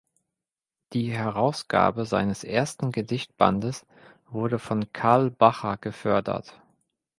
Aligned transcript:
Die 0.93 1.11
Herausgabe 1.11 2.05
seines 2.07 2.43
ersten 2.43 2.91
Gedichtbandes 2.91 3.85
wurde 4.31 4.57
von 4.57 4.91
Karl 4.93 5.29
Bacher 5.29 5.77
gefördert. 5.77 6.59